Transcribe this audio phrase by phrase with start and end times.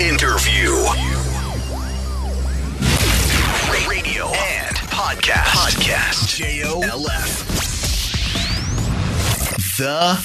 [0.00, 0.70] interview,
[3.86, 5.44] radio and podcast.
[5.52, 6.40] Podcast.
[6.40, 7.44] JOLF.
[9.76, 10.16] The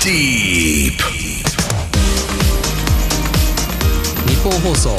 [0.00, 1.02] Deep.
[4.28, 4.90] 日本放送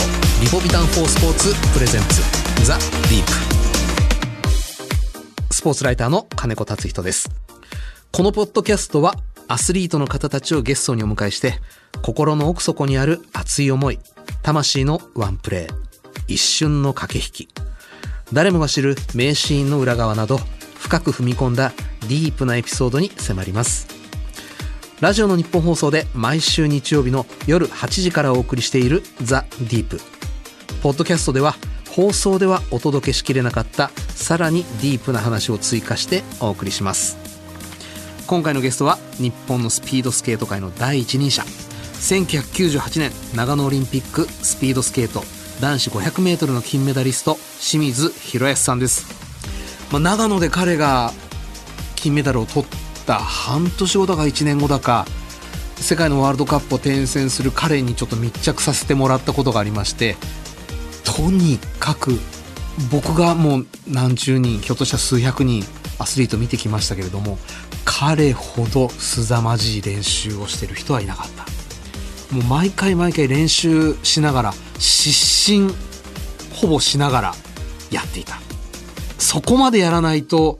[0.41, 2.21] リポビタン4スポーツプレゼンツ
[2.65, 3.31] ザ・ディープ
[5.53, 7.29] スポーツライターの金子達人です
[8.11, 9.15] このポッドキャストは
[9.47, 11.53] アスリートの方たちをゲストにお迎えして
[12.01, 13.99] 心の奥底にある熱い思い
[14.45, 15.75] 魂のワンプレー
[16.27, 17.49] 一瞬の駆け引き。
[18.31, 20.37] 誰もが知る名シーンの裏側など
[20.77, 23.87] 深く踏み込んだディープなエピソードに迫ります。
[25.01, 29.99] ラジオの日本放送で毎週日曜日の夜8時からお送りしているザ・ディープ。
[30.83, 31.55] ポッドキャストでは
[31.89, 37.17] 放送ではお届けしきれなかったさらにディープな話を追加してお送りします。
[38.27, 41.43] 今回のゲストは日本のスピードスケート界の第一人者
[41.99, 45.23] 1998年長野オリンピックスピードスケート
[45.61, 49.07] 男子 500m の金メダリスト清水宏保さんです、
[49.91, 51.11] まあ、長野で彼が
[51.95, 52.69] 金メダルを取っ
[53.05, 55.05] た半年後だか1年後だか
[55.77, 60.15] 世界のワールドカップを転戦する彼にちょっと密着させてもらったことがありまして
[61.03, 62.19] とにかく
[62.91, 65.63] 僕がもう何十人ひょっとしたら数百人
[65.97, 67.37] アスリート見てきましたけれども
[67.85, 71.54] 彼ほど凄まじい練習をしてる人はいなかった。
[72.35, 75.73] もう毎回毎回練習しながら失神
[76.53, 77.35] ほぼしながら
[77.91, 78.39] やっていた。
[79.17, 80.59] そこまでやらないと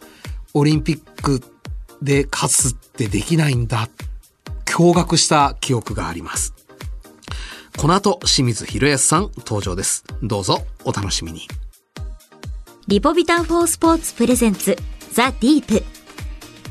[0.54, 1.42] オリンピック
[2.02, 3.90] で勝つってできないんだ。
[4.66, 6.54] 驚愕した記憶があります。
[7.78, 10.06] この後清水宏保さん登場です。
[10.24, 11.42] どうぞお楽しみに。
[12.88, 14.78] リポビタンフォースポーツプレゼンツ
[15.12, 15.84] ザ・ディープ。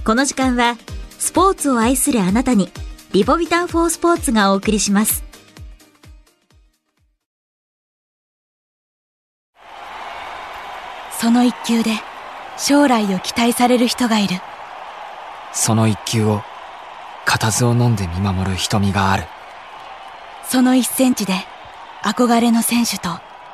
[0.03, 0.79] この時間は
[1.19, 2.71] スポーツを愛するあなたに
[3.15, 5.23] リポビタンフォースポーツがお送りします。
[11.21, 11.93] その一球で
[12.59, 14.35] 将来を期待される人がいる。
[15.53, 16.43] その一球を
[17.25, 19.23] 固唾を飲んで見守る瞳がある。
[20.49, 21.35] その一センチで
[22.03, 23.11] 憧れの選手と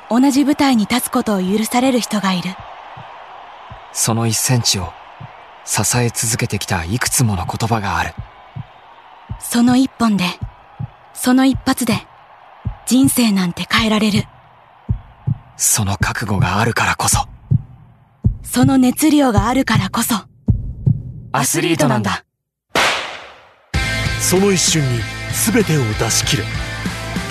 [0.09, 2.49] 同じ舞台に立つことを許される人がいる。
[3.93, 4.91] その一センチを
[5.65, 8.15] 支え続けてきたいくつもの言葉がある
[9.43, 10.25] その一本で
[11.13, 11.93] その一発で
[12.85, 14.23] 人生なんて変えられる。
[15.57, 17.27] その覚悟があるからこそ。
[18.43, 20.15] その熱量があるからこそ。
[21.31, 22.25] アスリートなんだ。
[24.19, 24.99] その一瞬に
[25.53, 26.43] 全てを出し切る。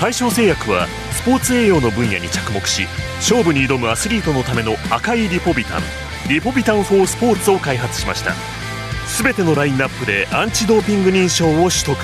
[0.01, 5.83] 大正製薬はスポーツ栄養の分野に着目し勝負に挑むアスリートのための赤いリポビタン。
[6.29, 8.33] リポビタン4スポーツを開発しました
[9.19, 11.97] 全てのラインナップでアンチドーピング認証を取得。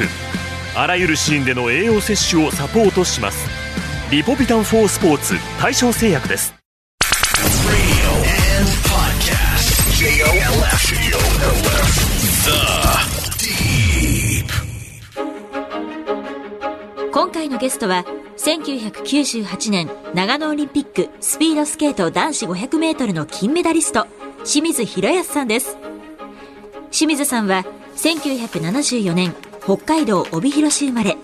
[0.77, 3.49] あらゆるシーンでの栄養摂取をサポートします。
[4.11, 6.55] リポビタン4スポーツ大正製薬です。
[17.13, 18.05] 今回のゲストは
[18.37, 24.07] 1998年長野オリンピックスピードスケート男子 500m の金メダリスト
[24.45, 25.79] 清水宏保さんです。
[26.91, 27.65] 清水さんは
[27.97, 31.17] 1974年北海道帯広市生まれ。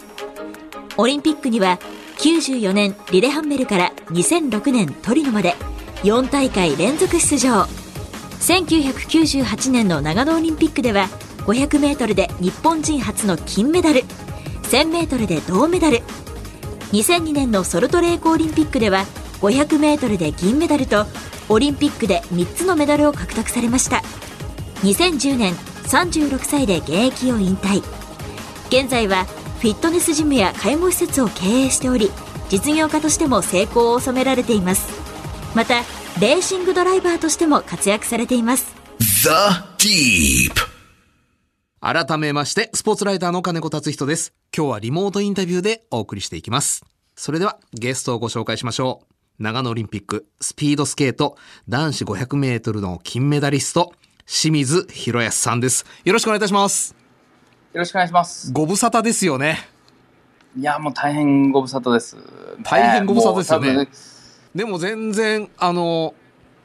[0.97, 1.79] オリンピックには
[2.19, 5.55] 94年リレハンメルから2006年トリノまで
[6.03, 7.67] 4大会連続出場。
[8.41, 11.09] 1998年の長野オリンピックでは
[11.47, 14.03] 500m で日本人初の金メダル。
[14.65, 16.01] 1000m で銅メダル。
[16.93, 19.07] 2002年のソルトレークオリンピックでは
[19.41, 21.07] 500m で銀メダルと
[21.49, 24.03] オリンピックで3つのメダルを獲得されました。
[24.83, 27.83] 2010年36歳で現役を引退。
[28.69, 29.25] 現在は
[29.61, 32.11] フィットネスジムや介護施設を経営しており
[32.49, 35.01] 実業家としても成功を収められています。
[35.55, 35.83] また
[36.21, 38.75] レーシングドライバーとしても活躍されています。
[38.99, 39.29] The
[39.79, 40.55] Deep.
[41.81, 44.33] 改めましてスポーツライターの金子達人です。
[44.57, 46.85] 今日はリモートインタビューでお送りしていきます。
[47.15, 49.03] それではゲストをご紹介しましょ
[49.39, 49.43] う。
[49.43, 51.37] 長野オリンピックスピードスケート
[51.69, 53.93] 男子 500m の金メダリスト
[54.35, 56.97] 清水宏保さんですよろしくお願いいたします
[57.75, 58.51] よろしくお願いします。
[58.51, 59.59] ご無沙汰ですよね
[60.59, 62.23] いや、もう大変ご無沙汰です、ね
[62.65, 63.93] 大変ご無沙汰ですよねもう多分
[64.55, 66.15] でも全然あの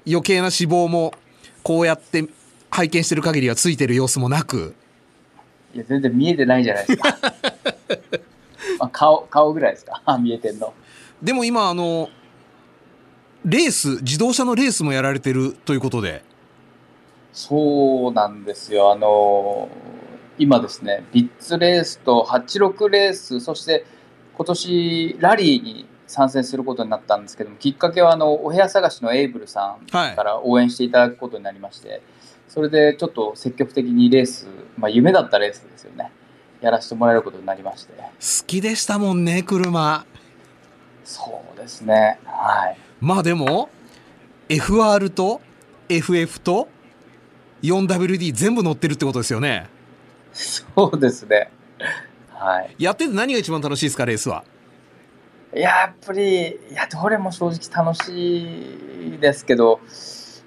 [0.08, 1.14] 余計な脂肪も
[1.62, 2.30] こうやって
[2.69, 4.74] 拝見してる限りはついてる様子もなく
[5.75, 7.18] いや、全然見えてないじゃないですか。
[8.80, 10.02] まあ、顔、顔ぐらいですか。
[10.19, 10.74] 見えてんの。
[11.22, 12.10] でも今あの
[13.44, 16.24] レース自動車のレースもやられてるということで
[17.38, 18.92] そうなんですよ。
[18.92, 19.69] あの
[20.39, 23.86] 今ですね、ビッツレースと86レース、そして
[24.36, 32.01] 今年ラリーに参戦することになったんですけどもきっかけはあのお部屋探しのエイブルさんはいから応援していただくことになりまして、
[32.48, 36.12] それでちょっと積極的にレース、まあ、夢だったレースですよね
[36.60, 40.07] やらせてもらえることになりまして好きでしたもんね、車。
[41.04, 43.69] そうですねはいまあでも、
[44.50, 45.40] FR と
[45.88, 46.68] FF と
[47.62, 49.68] 4WD 全部乗ってるってことですよね。
[50.33, 51.50] そうですね
[52.30, 54.44] はいやってて何が一番楽しいですか、レースは？
[55.56, 59.80] いややっぱりいやどれも正直楽しいですけど、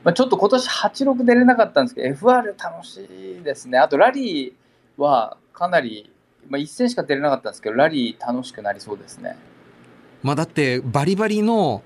[0.04, 3.04] まあ、ちょっと今年86出れなかったんですけど FR 楽し
[3.40, 6.12] いですねあとラリーはかなり、
[6.48, 9.36] まあ、1戦しか出れなかったんですけどラリー楽しくなりそうですね
[10.22, 11.82] まあだって、バリバリの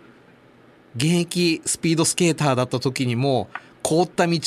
[0.96, 3.48] 現役スピードスケーターだった時にも、
[3.84, 4.40] 凍った道、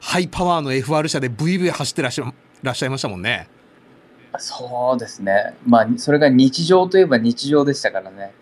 [0.00, 3.48] ハイパワーの FR 車でブイブイ走ってらっしゃらっしゃいましたもんね。
[4.38, 8.32] そうですねまあそれが日常といえば日常でしたからね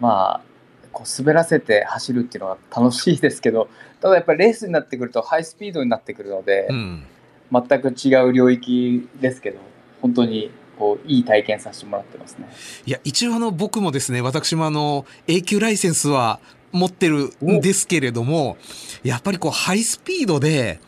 [0.00, 3.68] まあこう滑らせて走るっていうのは楽しいですけど
[4.00, 7.04] ただやっぱりレースになってくるとハイスピードになってくるので、うん。
[7.50, 9.58] 全く違う領域ですけど
[10.02, 12.46] 本当にこういい体験させてもらってますね
[12.86, 16.40] いや、一応あの、僕もですね、私もあの、永久ライセンスは
[16.72, 18.56] 持ってるんですけれども、
[19.02, 20.80] やっぱりこう、ハイスピードで、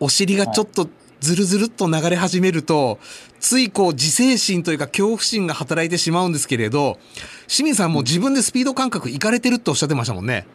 [0.00, 0.88] お尻がちょっと
[1.20, 2.98] ずるずるっと流れ始めると、
[3.40, 6.98] ついこう、自制心というか恐怖心が働いてしまうんですけれど、
[7.46, 10.46] 清水さんも自分でスピード感覚いかれてるっておっしゃってましたもんね。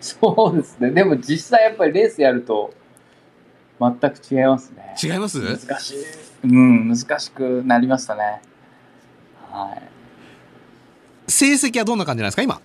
[0.00, 0.90] そうですね。
[0.90, 2.74] でも実際やっぱりレースやると
[3.80, 4.94] 全く違いますね。
[5.02, 5.40] 違います？
[5.40, 5.96] 難しい。
[6.44, 8.42] うん難しくなりましたね。
[9.50, 9.82] はい。
[11.30, 12.60] 成績はどんな感じなんですか、今？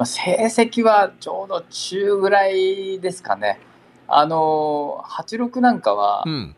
[0.00, 3.60] まあ、成績はちょうど中ぐらいですかね。
[4.08, 6.56] あの86なんかはうん。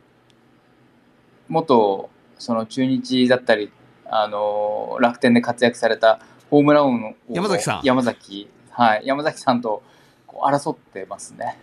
[1.49, 2.09] 元
[2.39, 3.73] その中日だったり、
[4.07, 9.83] あの楽天で活躍されたホームラン王の山崎さん山崎はい山崎さんと
[10.29, 11.59] 争ってますね。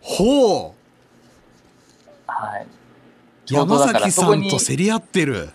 [0.00, 0.76] ほ
[2.28, 2.66] うはい。
[3.52, 5.50] 山崎さんと競り合ってる。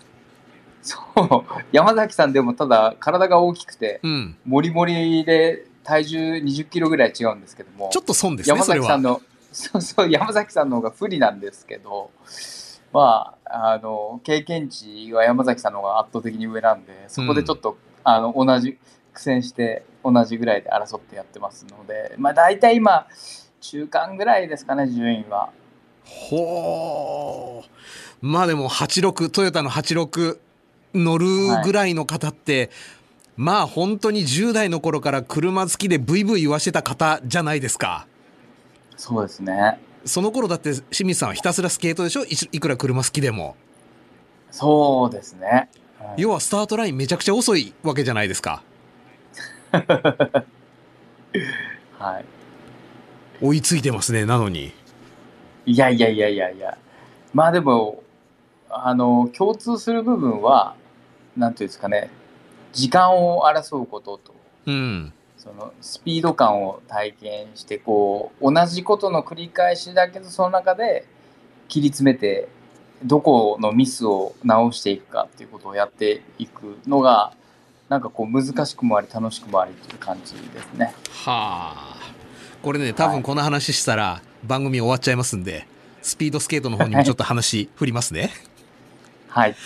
[0.82, 4.36] そう山崎さんでもただ体が大きくてうん。
[4.44, 7.90] モリモリで体重20キロぐらい違うんですけども。
[7.92, 8.64] ちょっと損ですね、山。
[8.64, 9.20] 崎さんの、
[9.52, 12.10] そうそう、山崎さんの方が不利なんですけど、
[12.92, 18.78] まあ、あの、経験値は山崎さんの方が圧倒的に上なんで、そこでちょっと、あの、同じ、
[19.12, 23.06] 苦戦して、同じぐらいで争ってやってますので、まあ、大体今、
[23.60, 25.50] 中間ぐらいですかね、順位は。
[26.04, 28.26] ほう。
[28.26, 30.38] まあでも86、トヨタの86
[30.94, 31.26] 乗る
[31.64, 32.70] ぐらいの方って、
[33.36, 38.06] まあ本当に10代の頃から車好きでブイブイ言わしてた方じゃないですか。
[38.96, 39.80] そうですね。
[40.04, 42.24] その頃だって清水さんはひたすらスケートでしょ？
[42.24, 43.56] いいくら車好きでも。
[44.50, 45.68] そうですね。
[45.74, 45.80] うん
[46.16, 48.62] 要はスタートラインめちゃくちゃ遅いわけじゃないですか。
[51.98, 52.24] はい。
[53.42, 54.72] 追いついてますね、なのに。
[55.66, 56.76] いやいやいやいやいや。
[57.32, 58.02] まあでも、
[58.70, 60.74] あの、共通する部分は、
[61.40, 62.10] なんていうんですかね、
[62.72, 64.34] 時間を争うことと、
[64.66, 65.12] うん。
[65.38, 71.06] そのスピード感を体験して、こう、同じことの繰り返しだけど、その中で
[71.68, 72.48] 切り詰めて、
[73.02, 77.32] どこのミスを直していくかっていうことをやっていくのが、
[77.88, 80.94] なんかこう難しくもあり楽しくもありという感じですね。
[81.24, 81.96] はあ。
[82.62, 85.66] これね、多分この話したら番組終わっちゃいますんで、
[86.02, 88.30] スピードスケートの方にもちょっと話振りますね。
[89.28, 89.56] はい。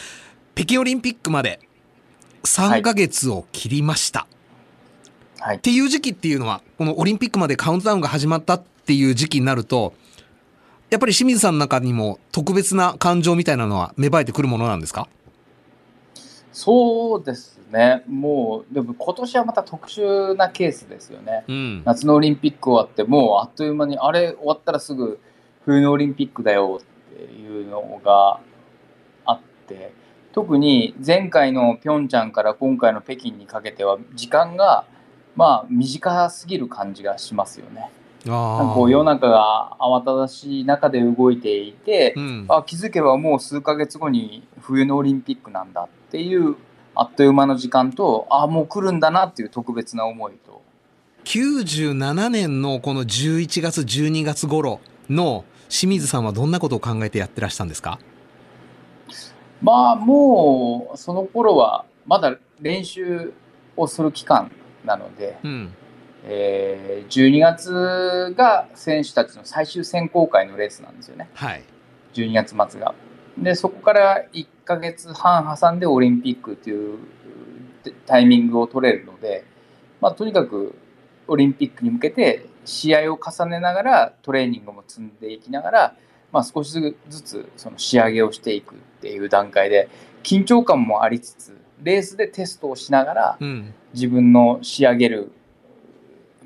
[0.54, 1.58] 北京オリンピックまで
[2.44, 4.26] 3ヶ月を切りました。
[5.40, 5.60] はいっ。
[5.60, 9.94] ていう時期っていうのは、このオリンピックまでカウントダウンが始まったっていう時期になると、
[10.90, 15.08] やっぱり清水さんの中にも特別な感情みたいなのは芽生えてくるものなんですか？
[16.52, 18.04] そうですね。
[18.06, 21.44] もう、でも今年はまた特殊なケースですよね。
[21.48, 21.82] うん。
[21.84, 25.18] 夏のオリンピック終わって、もうあっという間に、あれ終わったらすぐ
[25.64, 28.38] 冬のオリンピックだよっていうのが
[29.26, 29.92] あって、
[30.34, 34.84] 特に前回のピョンチャンから今回の北京にかけては、時間が
[35.36, 37.88] まあ短すぎる感じがしますよね。
[38.26, 42.46] あこう世の中が慌ただしい中で動いていて、うん。
[42.48, 46.56] あ気づけばもう数ヶ月後に冬のオリンピックなんだっていう
[46.96, 50.62] あっという間の時間とあもう来るんだなっていう特別な思いと
[51.24, 57.98] 97年のこの11月12月頃の清水さんはどんなことを考えてやってらしたんですか？
[59.64, 63.32] まあもうその頃はまだ練習
[63.76, 64.52] をする期間
[64.84, 65.74] なので、うん。
[66.26, 71.64] えー12月が選手たちの最終選考会のレースなんですよねはい。
[72.14, 72.94] 12月末が。
[73.36, 76.98] でそこから1ヶ月半挟んでオリンピックという
[78.06, 79.44] タイミングを取れるので、
[80.00, 80.74] まあ、とにかく
[81.26, 85.96] オリンピックに向けて試合を重ねながらトレーニングも積んでいきながら、
[86.32, 89.90] まあ、少しずつその仕上げをしていくっていう段階で
[90.22, 93.74] 緊張感もありつつレースでテストをしながらうん。
[93.92, 95.30] 自分の仕上げる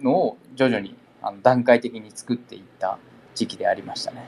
[0.03, 2.99] のを徐々にあの段階的に作っていった
[3.35, 4.25] 時期でありましたね。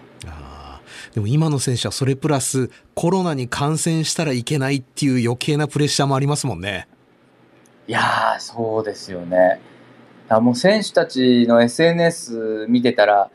[1.13, 6.89] でも今の選手はそれプラスコロナに感染したらいけないっていう余計なプレッシャーもありますもんね。
[7.87, 9.61] いやー、そうですよね。
[10.29, 13.31] だもう選手たちの SNS 見てたら、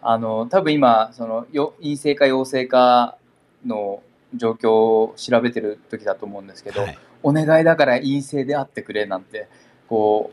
[0.00, 3.18] あの多分今そのよ、陰性か陽性か
[3.66, 4.02] の
[4.36, 9.48] 状況を調べてる時だと思うんですけど、はいお願いだから陰性であってくれなんて、
[9.88, 10.30] こ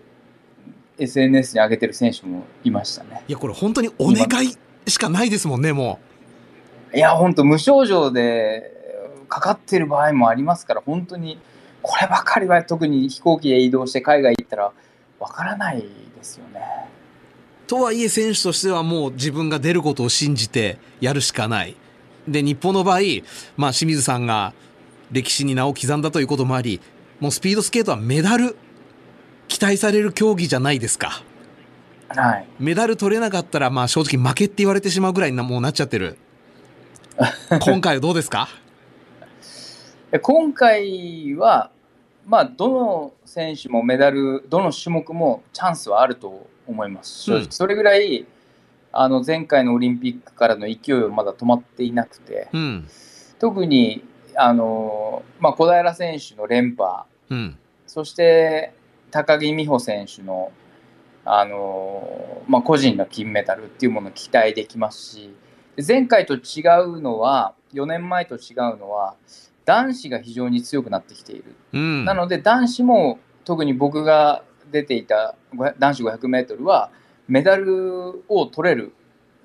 [1.00, 3.24] う、SNS に上げてる選手もいましたね。
[3.28, 4.56] いやこれ本当にお願い
[4.88, 6.00] しかないですもんねも
[6.94, 8.72] いや、本当無症状で
[9.28, 11.40] かかってる場合もありますから、本当に
[11.82, 14.72] こればかりは特に飛行機で移動して海外行ったら
[15.20, 15.88] わからないで
[16.22, 16.62] すよね。
[17.66, 17.68] う。
[17.68, 21.76] とはいえ選手としてはもう自分が出ることを信じてやるしかない。
[22.28, 23.00] で日本の場合、
[23.58, 24.54] まあ、清水さんが
[25.12, 26.80] 歴史に名を刻んだということもあり
[27.20, 28.56] もうスピードスケートはメダル
[29.48, 31.22] 期待される競技じゃないですか。
[32.10, 32.48] はい。
[32.60, 36.18] メダル取れなかったら、まあ正直負けって言われてしまうぐらいになもうなっちゃってる。
[37.62, 38.48] 今回はどうですか？
[40.12, 41.72] で 今回は、
[42.26, 47.32] まあ、どの選手もメダル、どの種目もチャンスはあると思います。
[47.32, 48.26] うんそれぐらい、
[48.94, 52.88] あの前回のオリンピックからの勢いはまだ止まっていなくて、うん。
[53.40, 54.04] 特に
[54.36, 57.58] あの、まあ、小平選手の連覇、うん。
[57.88, 58.74] そして
[59.12, 60.52] 高木美帆選手の
[61.26, 65.36] あの、まあ、個人の金メダルっていうものを期待できますし、
[65.86, 69.16] 前回と違うのは、4年前と違うのは、
[69.66, 71.56] 男子が非常に強くなってきている。
[71.72, 72.06] うん。
[72.06, 76.92] なので、男子も特に僕が出ていた500男子500メートルは、
[77.34, 78.94] メダルを取れる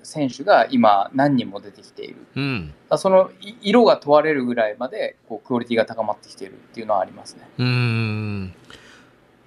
[0.03, 2.17] 選手が今、何人も出てきている。
[2.35, 2.73] うん。
[2.97, 7.49] そのい色が問われるぐらいまでこうクオリティが高まってきているっていうのはありますね。
[7.57, 8.53] うーん。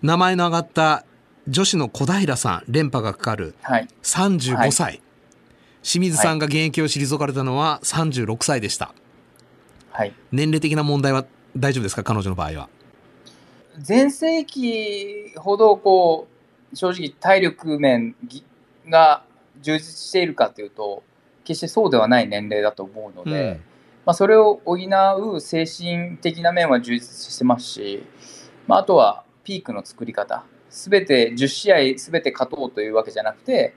[0.02, 1.04] 名前の挙がった
[1.46, 3.87] 女子の小平さん、連覇がかかるはい。
[4.02, 5.00] 35歳。
[5.84, 8.92] 清水さんが現役を退かれたのは36歳でした。
[9.90, 10.12] はい。
[10.32, 12.02] 年齢的な問題は大丈夫ですか？
[12.02, 12.68] 彼女の場合は。
[13.88, 16.31] 前世紀ほどこう
[16.75, 18.45] 正直体力面ぎ
[18.88, 19.25] が
[19.61, 21.02] 充実しているかというと
[21.45, 23.61] 決してそうではない年齢だと思うので、
[24.05, 28.05] まあ、それを補う精神的な面は充実してますし、
[28.67, 30.45] まあ、あとはピークの作り方。
[30.71, 33.75] すべて10試合すべて勝とうというわけじゃなくて、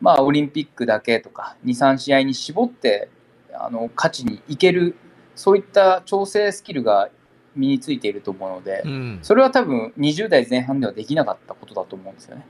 [0.00, 3.08] まあ、オリンピックだけとか23試合に絞って
[3.54, 4.94] あの勝ちにいける
[5.34, 7.08] そういった調整スキルが
[7.56, 9.18] 身についていると思うので、うん。
[9.22, 12.46] それは多分20代前半ではできなかったことだと思うんですよね。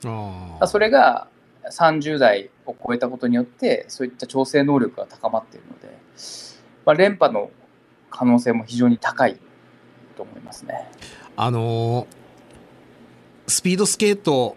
[0.61, 1.29] あそれが
[1.71, 5.97] 30代を超えたことによってそういった調整能力が高まっているので、
[6.85, 7.51] まあ、連覇の
[8.11, 9.39] 可能性も非常に高い
[10.17, 10.91] と思いますね。
[11.37, 12.25] あのー
[13.47, 14.57] スピードスケート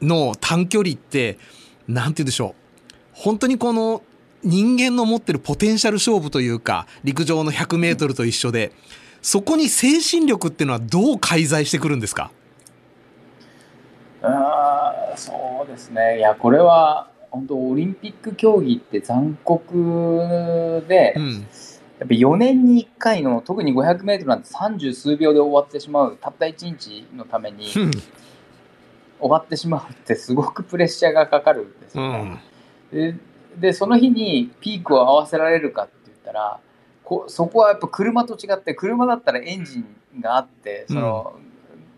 [0.00, 1.38] の短距離って、
[1.86, 2.94] なんて言うんでしょう。
[3.12, 4.02] 本当にこの
[4.44, 8.72] 人間の持ってるポテンシャル勝負というか、陸上の100メートルと一緒で、
[9.20, 12.30] そこに精神力っていうのはどう介在してくるんですか？
[14.22, 16.18] うーんそうですね。
[16.18, 21.46] いや、これは本当オリンピック競技って残酷で、うん。
[21.98, 27.92] やっぱ4年に1回の特に500メートルなんて30数秒で終わってしまうたった1日のために終
[29.20, 32.40] わってしまうってすごくプレッシャーがかかるんですうよね。
[32.92, 33.20] ん。
[33.56, 36.60] ででその日にピークを合わせられるかって言ったら
[37.04, 41.38] こそこはやっぱ車と違って車だったらエンジンがあってその、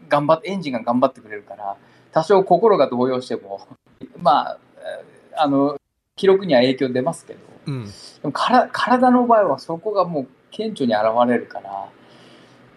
[0.08, 1.76] 頑張ってエンジンが頑張ってくれるから
[2.12, 3.66] 多少心が動揺しても
[4.20, 5.76] まあえーあの
[6.16, 7.84] 記録には影響出ますけどうん。
[7.87, 7.90] で
[8.23, 11.88] もから体の場合はそこがもう顕著に現れるから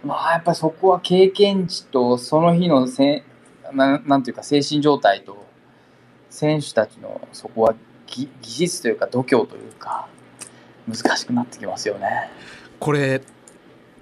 [0.04, 3.24] まあやっぱりそこは経験値とその日のせ
[3.74, 5.46] ななんていうか精神状態と
[6.30, 7.76] 選手たちのそこは
[8.08, 10.08] 技技術というか度胸というか
[10.88, 12.30] 難しくなってきますよね。
[12.80, 13.22] これ、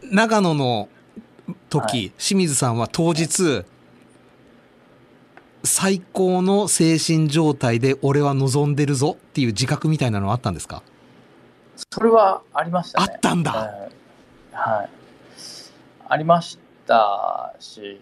[0.03, 0.87] 長野の
[1.69, 3.65] 時、はい清水さんは当日、
[5.63, 10.83] 最高の精神状態で俺は望んでるぞっていう自覚みたいなのはあったんですか？
[11.91, 13.07] それはありましたね。
[13.11, 14.89] あったんだうんはい。
[16.07, 17.99] ありましたし、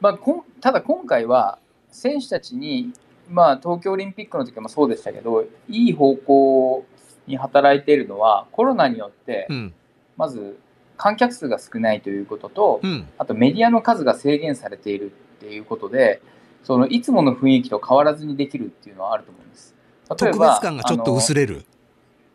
[0.00, 1.58] まあ、こんただ今回は
[1.90, 2.92] 選手たちに、
[3.28, 6.84] まあ、東京オリンピックの時もそうでしたけど、いい方向
[7.26, 9.74] に働いているのは、コロナによってう、ん。
[10.16, 10.58] まず
[10.96, 13.06] 観客数が少ないということと、うん。
[13.18, 16.20] あとメディアの数が制限されているっていうことで、
[16.64, 19.74] そのいつもの雰囲気と変わらずにできるっていうのはあると思うんです。
[20.10, 21.64] 例えば特別感がちょっと薄れる。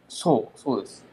[0.07, 1.03] そう、そうです。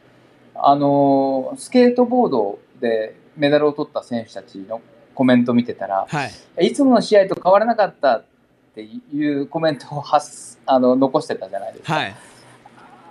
[0.55, 4.81] あの、スケートボードでメダルを取った選手たちの
[5.15, 6.25] コメント見てたら、は
[6.59, 6.67] い。
[6.67, 8.23] いつもの試合と変わらなかった
[8.71, 11.93] っていうコメントを発あの残してたじゃないですか。
[11.93, 12.15] はい。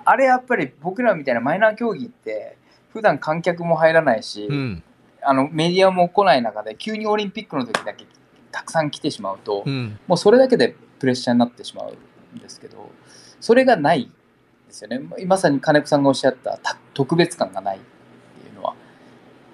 [0.05, 2.57] あれやっぱり僕らみたいなマイナー競技って、
[2.93, 4.83] 普段観客も入らないし、うん。
[5.23, 8.07] あのメディアも来ない中で、急にオリンピックの時だけ
[8.51, 9.99] たくさん来てしまうと、うん。
[10.07, 12.91] もうそれだけでプレッシャーになってしまうんですけど、
[13.41, 14.11] それがない
[14.67, 15.01] ですよね。
[15.27, 18.75] まさに金子さんがおっしゃったた特別感がないっていうのは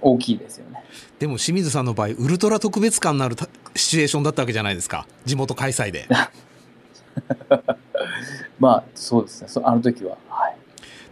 [0.01, 0.85] 大きいですよね。
[1.19, 5.07] でも清水さんの場合、ウルトラ特別感のあるたシチュエーションだったわけじゃないですか。
[5.25, 6.09] 地元開催で。
[8.59, 10.17] まあそうですね、そあの時は。
[10.29, 10.57] はい、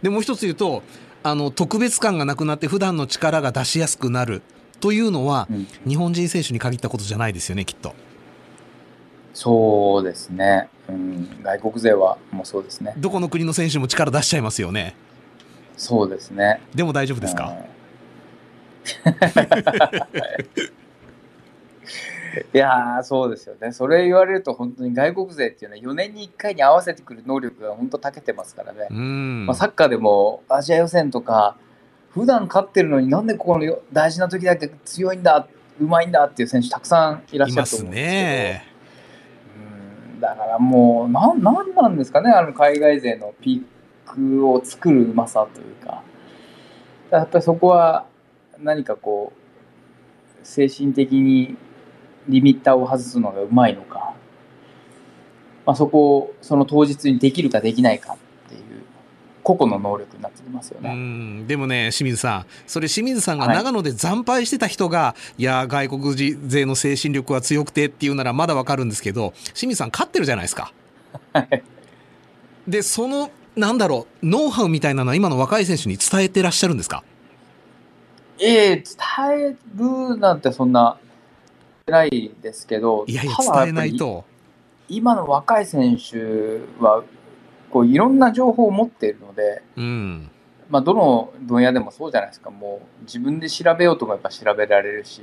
[0.01, 0.83] で、もう一つ言うと、
[1.23, 4.41] あの、特別感がなくなって普段の力が出しやすくなる
[4.79, 7.93] というのは、うん日本人選手に限ったことじゃないですよね、きっと。
[9.33, 12.93] そうですね、うん、外国勢はもうそうですね。
[12.97, 14.95] どこの国の選手も力出しちゃいますよね。
[15.77, 16.61] そうですね。
[16.73, 17.75] でも大丈夫ですか、うん
[22.53, 23.71] いやーそうですよね。
[23.71, 28.87] それ言われると本当に外国勢っていうのは4年に1回に合わせてくる能力が本当長けてますからね。
[28.89, 29.45] うん。
[29.45, 31.55] まあ、サッカーでもアジア予選とか
[32.11, 35.47] 普段勝ってるのになんでここのよ大事な時だけ強いんだ
[35.79, 38.65] うまいんだっていう選手たくさんいらっしゃると思うんですね。
[40.13, 46.03] うんだからもうなんなんなんですかねあの海外勢のピークを作るうまさというか
[47.11, 48.05] やっぱりそこは
[48.59, 51.57] 何かこう精神的に
[52.27, 54.13] リミッターを外すのがうまいのか、
[55.65, 58.17] まあ、そこをその当日にできるかできないかっ
[58.49, 58.61] ていう
[59.43, 60.93] 個々の能力になってきますようね。
[60.93, 61.47] ん。
[61.47, 70.73] でもね、清水さん、それ清水さんがはい長野で惨敗してた人が、い、や、外国人勢の精神力は強くてっていうならまだわかるんですけど、清水さん勝ってるじゃないですか。
[72.67, 77.03] で、その、なんだろう、ノウハウみたいなのは今の若い選手に伝えてらっしゃるんですか？
[78.37, 78.85] ええ伝
[79.51, 80.97] えるなんてそんな
[81.87, 84.25] 偉いですけどいやいや、伝えないと。
[84.89, 86.17] 今の若い選手
[86.83, 87.03] は
[87.69, 90.31] こういろんな情報を持っているので、うん。
[90.67, 95.21] まあ、どの分野でもそうじゃないですかもう自分で調べようと思えば調べられるし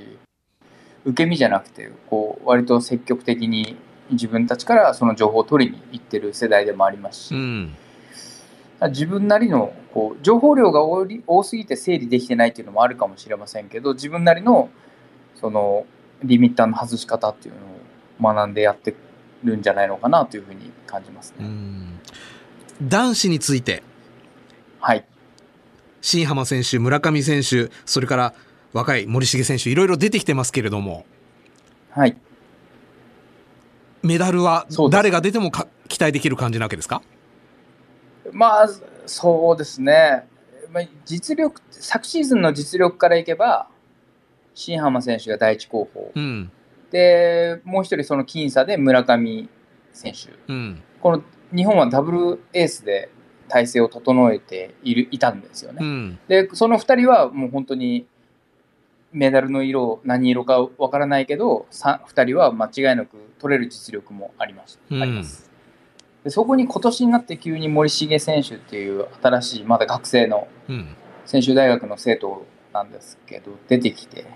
[1.05, 3.77] 受け身じゃなくてこう割と積極的に
[4.13, 7.75] 自分たちからその情報を取りに行ってる世代でもありますし、うん。
[8.91, 14.71] 自分なりのこう情報量が多り多すぎて整理できてないっていうのもあるかもしれませんけど自分なりの
[15.35, 15.87] その
[16.25, 17.55] リミッターの外し方っていう
[18.21, 18.95] のを学んでやって
[19.45, 21.45] るんじゃないのかなというふうに感じますね。
[21.47, 22.01] うん
[22.83, 23.83] 男子について、
[24.81, 25.05] はい。
[26.01, 28.35] 新浜選手、村上選手、それから
[28.73, 31.07] 若い森重選手、いろいろ出てきてますけれども、
[31.91, 32.17] はい。
[34.03, 37.03] メダルは誰が出てもか期待できる感じなわけですか？
[38.33, 38.69] まあ、
[39.07, 40.27] そうですね。
[40.73, 43.69] まあ、実力、昨シーズンの実力からいけば、
[44.55, 46.13] 新浜選手が第一候補。
[46.15, 46.51] うん。
[46.91, 49.49] で、もう一人その僅差で村上
[49.93, 50.33] 選手。
[50.49, 50.83] うん。
[51.01, 51.23] この
[51.55, 53.11] 日本はダブルエースで
[53.49, 55.79] 体制を整えているいたんですよね。
[55.81, 56.19] うん。
[56.29, 58.07] で、その2人はもう本当に
[59.13, 64.81] メダルの色、何色かわからないけど、2人は間違いなく取れる実力もあります。
[64.91, 65.51] うんあります
[66.25, 70.97] でそこに今年になって急に森重選手っていう新しい、まだ学生のうん。
[71.25, 74.27] 専修大学の生徒なんですけど、出てきて、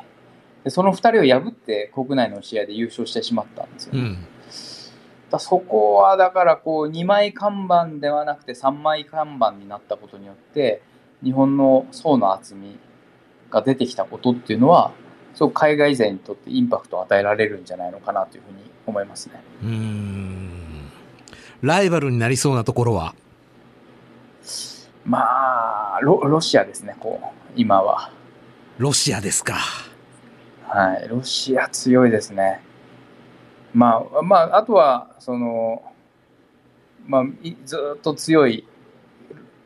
[0.67, 4.01] でその2人を破って国内の試合で優勝してしまったんですよね。
[4.01, 4.19] うん。
[5.31, 10.83] だそこはだからこう2枚看板ではなくて3枚看板になったことによって
[11.23, 12.81] 日本の層の厚み
[13.49, 14.91] が出てきたことっていうのは
[15.35, 19.41] すごく海外勢にとってインパクトを与えられるんじゃないのかなというふうに思いますね。
[19.63, 20.51] うーん。
[21.63, 23.15] ライバルになりそうなところは？
[25.05, 28.11] まあロロシアですねこう今は。
[28.79, 29.59] ロシアですか。
[30.69, 32.61] はい、ロシア強いですね。
[33.73, 35.83] まあ、まあ、あとは、その、
[37.07, 38.67] まあ、いずっと強い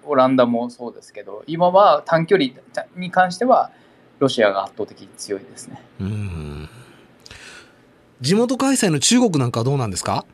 [0.04, 2.50] オランダもそうですけど、今は短距離
[2.96, 3.70] に関しては、
[4.18, 5.80] ロシアが圧倒的に強いですね。
[6.00, 6.68] うーん。
[8.20, 10.26] 地元開催の中国なんかはどうなんですか？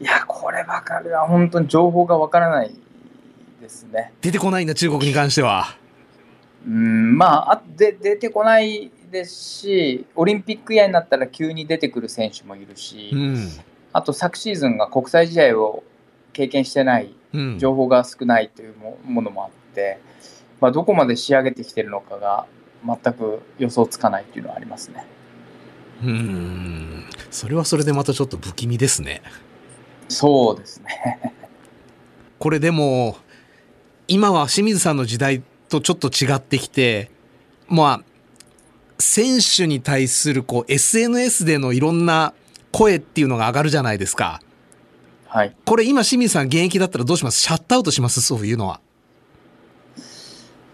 [0.00, 2.74] いや、こればかりは本当に情報がわからない
[3.62, 4.12] ですね。
[4.20, 5.78] 出てこないんだ、中国に関しては。
[6.66, 13.48] うん、まあ、あで出てこないですし、オリンピックイヤーになったら急に出てくる選手もいるし、うん。
[13.92, 15.84] あと昨シーズンが国際試合を
[16.32, 17.58] 経験してないうん。
[17.58, 20.00] 情報が少ないというもものもあって、
[20.60, 22.46] まあ、どこまで仕上げてきてるのかが
[22.84, 25.06] 全く予想つかないっていうのはありますね。
[26.02, 27.04] うーん。
[27.30, 29.22] それはそれでまたちょっと不気味ですね。
[30.08, 31.32] そうですね。
[32.40, 33.16] これでも、
[34.08, 37.10] 今は清水さんの時代とちょっと違ってきて、
[37.68, 38.13] まあ、
[38.98, 42.32] 選手に対するこう SNS でのいろんな
[42.72, 44.40] 声っていうのが上がるじゃないですか。
[45.26, 45.56] はい。
[45.64, 47.40] これ今清水さん現役だったらどうします？
[47.40, 48.20] シャットアウトします？
[48.20, 48.80] そういうのは。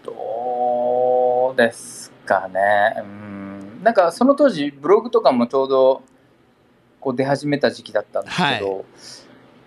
[0.03, 2.59] どうですかね。
[2.99, 3.83] うん。
[3.83, 6.03] なんかその当時ブログとかもちょうど
[6.99, 8.85] こう出始めた時期だったんですけど、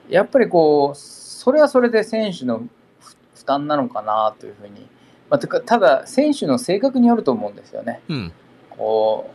[0.08, 2.58] やっぱりこうそれはそれで選手の
[3.00, 4.88] 負負担なのかなというふうに、
[5.28, 8.00] まあ、ただ選手の性格によると思うんですよね。
[8.08, 8.32] うん。
[8.76, 9.30] こ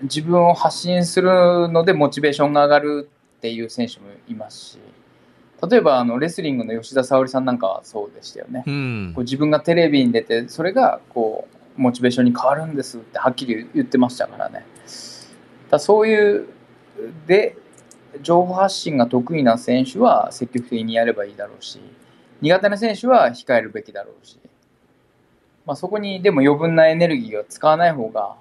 [0.00, 4.78] う自分を発信するのでモチベーションが上がるっていう選手もいますし
[5.70, 8.64] 例えばあのレスリングの吉田沙保里さんなんかはそうでしたよね。
[8.66, 9.24] うんこう。
[9.24, 11.46] 自分がテレビに出てそれがこ
[11.78, 14.66] うモチベーションに変わるんですってはっきり言ってましたからね。
[15.70, 16.48] だそういう
[17.26, 17.56] で
[18.22, 21.80] 情報発信が得意な選手は積極的にやればいいだろうし
[22.40, 24.38] 苦手な選手は控えるべきだろうし、
[25.64, 28.36] まあ、そこにでも余分なエネルギーを使わない方が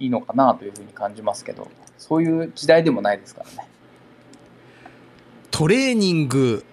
[0.00, 3.68] いいのかなというふうに感じますけどそういう時代でもないですからね。
[5.50, 6.64] トレーニング、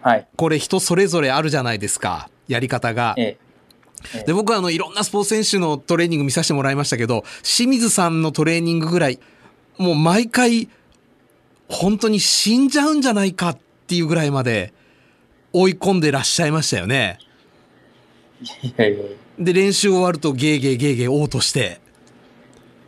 [0.00, 2.30] はい、これ人それぞれあるじゃないですか。
[2.48, 3.14] やり方が。
[3.18, 9.20] ええで、僕はあの、いろんなスポーツ選手のトレーニング見させてもらいましたけど、清水さんのトレーニングぐらい、
[9.78, 10.68] もう毎回、
[11.68, 14.74] 本当に死んじゃうんじゃないかっていうぐらいまで
[15.52, 17.18] 追い込んでらっしゃいましたよね。
[19.38, 21.80] で、練習終わるとゲーゲーゲーゲー嘔吐して、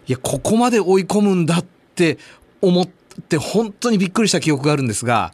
[0.06, 1.64] いや、ここまで追い込むんだっ
[1.94, 2.18] て
[2.60, 5.32] 思って、本当にびっくりした記憶があるんですが、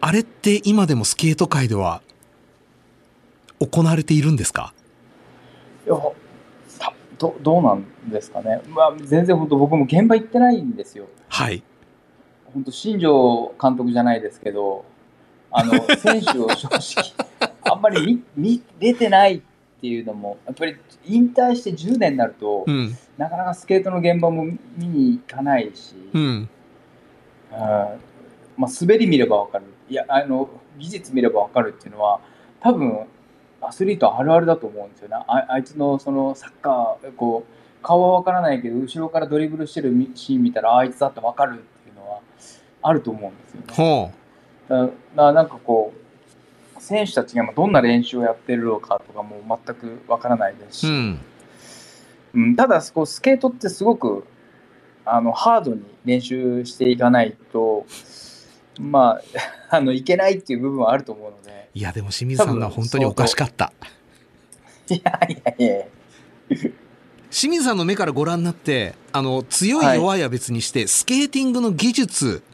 [0.00, 2.02] あれって今でもスケート界では
[3.58, 4.74] 行われているんですか？
[5.86, 5.96] いや
[6.78, 11.06] たどどうなんですかね、まあ、全然本当僕も現場行ってないんですよ。
[11.28, 11.62] はい。
[12.52, 14.84] 本当新庄監督じゃないですけど
[15.50, 17.12] あの選手を正直
[17.62, 19.42] あんまり見見れてないっ
[19.84, 22.96] ていうのもやっぱり引退して10年になると、うん。
[23.18, 26.22] なかなかスケートの現場も見に行かないし、うん。
[26.22, 26.48] うん
[27.52, 32.20] まあ、滑り見れば分かるいやあの技術見れば分かるっていうのは
[32.60, 33.04] 多分
[33.60, 42.20] アスリートあるあるだと思うんですよねああいつのそのサッカーこう顔は分からないけど後ろからドリブルしてるみシーン見たらあいつだって分かるっていうのは
[42.82, 44.10] あると思うんですよねほ
[44.68, 46.03] だだなんかこう
[46.84, 50.90] 選手たちが今どんな練習をやってるのかとかも全く分からないですう。
[50.90, 51.20] うし、ん。
[52.34, 54.24] うん、ただこうスケートってすごく
[55.04, 57.86] あのハードに練習していかないと
[58.80, 59.22] まあ
[59.76, 63.72] あのいけないっていう部分はあると思うのでいや、でも清水さんのは本当におかしかった。
[64.88, 65.84] いやいやいや
[67.30, 72.44] 清水さんの目からご覧になって、あの、強いはい弱いは別にして、スケーティングの技術、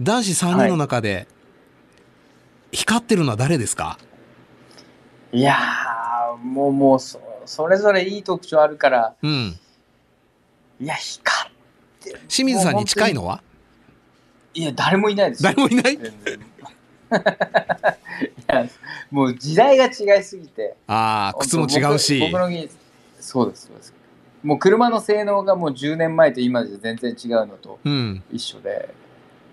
[0.00, 1.26] 男子3人の中で、
[2.72, 3.98] 光ってるのは誰ですか？
[5.32, 9.14] いやーもうもうそそれぞれいい特徴あるから。
[9.22, 9.58] うん。
[10.80, 11.52] いや光っ
[12.00, 13.42] て清水さんに近いのは？
[14.54, 15.52] いや誰もいないですよ。
[15.54, 15.94] 誰もいない？
[16.00, 16.00] い
[18.46, 18.66] や
[19.10, 20.76] もう時代が違いすぎて。
[20.86, 22.18] ああ、靴も違うし。
[22.20, 22.76] 僕僕の技術
[23.20, 23.94] そうですそうです。
[24.42, 28.22] もう車の性能がもう10年前と今じゃ全然違うのとうん。
[28.32, 28.94] 一緒で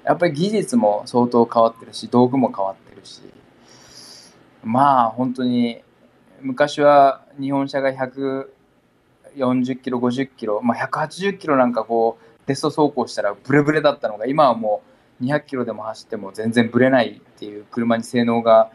[0.07, 3.21] やっぱり技術も相当変わってるし道具も変わってるし
[4.63, 5.81] まあ本当に
[6.41, 8.47] 昔は日本車が140
[9.81, 14.81] キロ50キロ、まあ、180キロなんかこうテスト走行したらブレブレだったのが今はも
[15.19, 18.71] う200キロでも走っても全然ブレないっていう車に性能が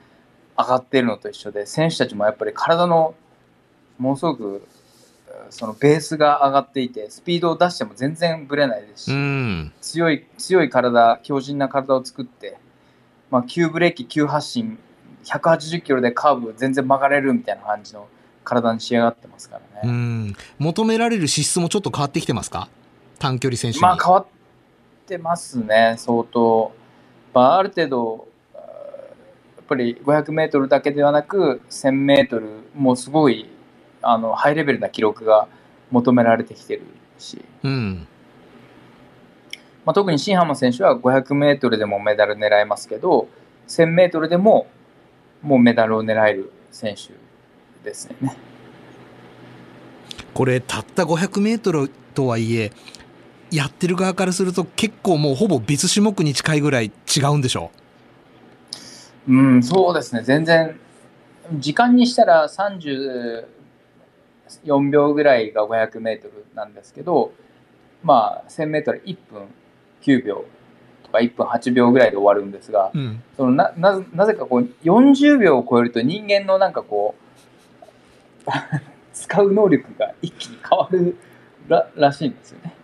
[0.59, 3.15] 上がってるのと一緒で選手たちもやっぱり体の
[3.97, 4.67] ものすごく
[5.51, 9.73] そのベースが上がっていてスピードを出しても全然ブレないですし、うん。
[9.81, 12.59] 強い強い体強靭な体を作って、
[13.31, 14.79] まあ、急ブレーキ急発進
[15.25, 18.09] 180キロでカーブ全然曲がれるみたいな感じの
[18.45, 20.37] 体に仕上がってますからうね、ん。
[20.59, 22.69] 求められる資質もちょっと変わってきてますか？
[23.19, 23.83] 短距離選手に。
[23.83, 24.27] まあ変わっ
[25.07, 26.73] てますね相当、
[27.35, 28.61] まあ、ある程度や
[29.63, 32.43] っぱり 500m だけではなく 1000m
[32.75, 33.49] もすごい
[34.03, 35.49] あのハイレベルな記録が
[35.91, 36.83] 求められてきてる
[37.19, 38.07] し、うん。
[39.85, 43.29] まあ、特に新浜選手は 500m でもメダル狙えますけど
[43.69, 44.67] 1000m でも
[45.43, 47.13] もうメダルを狙える選手
[47.85, 48.37] ですよね。
[50.33, 52.73] これ、たった500メートルとはいえ、
[53.51, 57.71] やってる側からすると結構もうほぼ別種目に近いぐらい違うんでしょ
[59.29, 59.37] う？
[59.37, 60.79] ん、そうですね全然
[61.55, 63.45] 時間にしたら30
[64.65, 67.33] 4秒ぐらいが500メートルなんですけど、
[68.03, 69.47] まあ、1000メートル1分
[70.03, 70.45] 9秒
[71.05, 73.23] とか1分8秒ぐらいで終わるんですが、うん。
[73.37, 77.15] そのなななぜかこう40秒を超えると人間のなんかこ
[78.47, 78.51] う
[79.13, 81.17] 使う能力が一気に変わる
[81.69, 82.75] ららしいんですよね。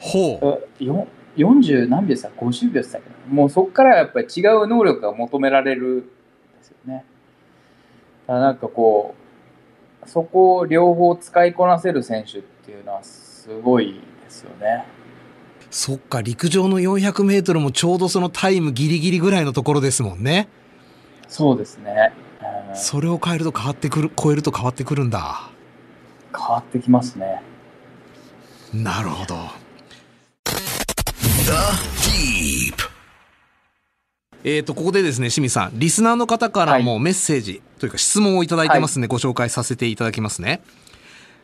[0.00, 0.68] ほう。
[0.80, 6.06] えよ40何秒でした ?50 秒でしたっけどもうそこからやっぱり違う能力が求められるんで
[6.62, 7.04] すよね。
[8.26, 9.25] だからなんかこう
[10.06, 14.84] そこを両方使いこなせる選手っていうのはすごいですよね。
[15.70, 20.48] そっか、陸上の400メートルもちょうどそのタイムギリギリぐらいのところですもんね。
[21.28, 22.12] そうですね。
[22.70, 25.50] うんそれを変えると変わってくる、超えると変わってくるんだ。
[26.32, 27.42] 変わってきますね。
[28.74, 29.34] なるほど。
[34.48, 40.62] えっ、と、ここでですね、清水さん、リスナーの方からもメッセージというか質問をいただいてますんで、ご紹介させていただきますね。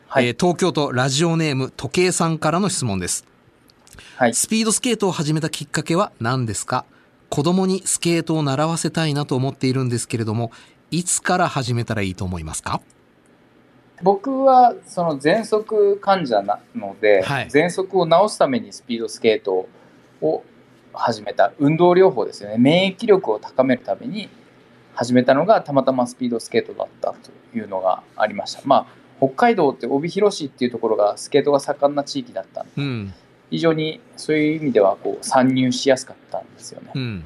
[0.07, 3.25] はいえー東京都ラジオネーム時計さんからの質問です。
[4.15, 4.33] はい。
[4.33, 6.85] スピードスケートを始めたきっかけは何ですか？
[7.29, 10.51] 子供にスケートを習わせたいなと思っているんですけれども、
[10.91, 12.79] いつから始めたらいいと思いますか？
[14.01, 19.67] 僕はその喘息患者なので、はい喘息を治すためにスピードスケート
[20.21, 20.43] を
[20.93, 24.29] 始めた運動療法ですよね免疫力を高めるために
[24.95, 33.13] 始めたのがたまたまスピードスケートだったというのがありましたまあ北海道って帯広市っていうところがスケートが盛んな地域だったんでうん。
[33.49, 37.23] 非常にそういう意味ではこう参入しやすかったんですよねうん。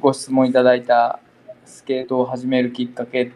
[0.00, 1.20] ご質問いただいた
[1.64, 3.32] スケートを始めるきっかけ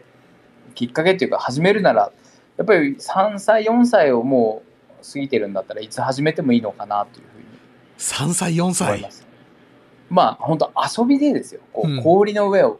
[0.75, 2.11] きっかけっていうか始めるなら
[2.57, 4.63] やっぱり3歳4歳をも
[5.01, 7.36] う過ぎてるんだったらいつ始めてもいいのかなというふうに
[7.97, 9.01] 3歳、4思い歳。
[9.01, 9.11] ま。
[9.11, 9.27] す、
[10.09, 11.61] まあ本当遊びでですよ。
[11.73, 11.99] こうん。
[11.99, 12.79] う氷の上を、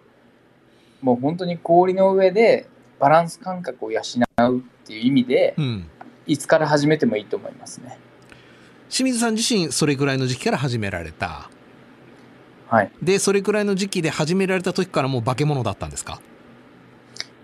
[1.01, 2.67] もう本当に氷の上で
[2.99, 4.01] バランス感覚を養
[4.49, 5.89] うっていう意味でうん。
[6.25, 7.97] いつから始めてもいいと思いますね。
[8.89, 11.49] 清水さん自身、それぐらいの時期から始められた。
[12.67, 12.91] はい。
[13.01, 16.19] で、それぐらいの時期で始められた時からもう化け物だったんですか？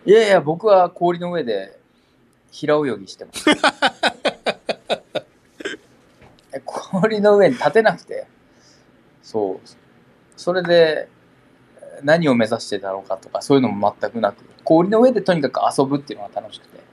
[0.06, 1.80] いやいや僕は氷の上で
[2.52, 3.46] 平泳ぎしてます。
[3.50, 3.54] え
[7.02, 8.28] 氷の上に立てなくて。
[9.24, 9.70] そう。
[10.38, 11.10] それで
[12.04, 14.44] 何を目指してたのかとかそういうのも全くなく。
[14.64, 16.84] 氷の上でとにかく遊ぶっていうのが楽しくて。